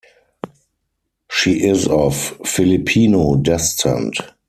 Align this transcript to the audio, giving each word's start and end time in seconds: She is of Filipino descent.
She 1.29 1.63
is 1.67 1.87
of 1.87 2.15
Filipino 2.43 3.35
descent. 3.35 4.17